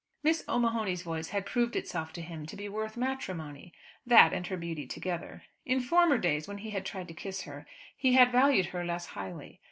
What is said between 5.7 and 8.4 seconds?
former days, when he had tried to kiss her, he had